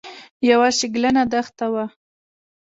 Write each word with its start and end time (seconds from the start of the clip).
یوه 0.49 0.69
شګلنه 0.77 1.23
دښته 1.31 1.67
وه. 1.73 1.85